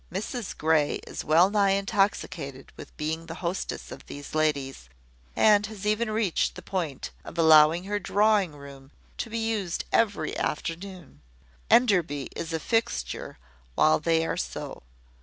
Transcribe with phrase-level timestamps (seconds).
[0.11, 4.89] Mrs Grey is well nigh intoxicated with being the hostess of these ladies,
[5.35, 10.35] and has even reached the point of allowing her drawing room to be used every
[10.35, 11.21] afternoon.
[11.69, 13.37] Enderby is a fixture
[13.75, 14.81] while they are so.